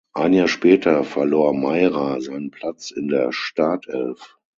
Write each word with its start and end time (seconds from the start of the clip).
Ein 0.15 0.33
Jahr 0.33 0.47
später 0.47 1.03
verlor 1.03 1.53
Meira 1.53 2.19
seinen 2.21 2.49
Platz 2.49 2.89
in 2.89 3.07
der 3.07 3.31
Startelf. 3.31 4.39